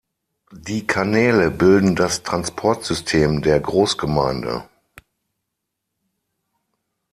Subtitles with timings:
[0.57, 4.67] Die Kanäle bilden das Transportsystem der Großgemeinde.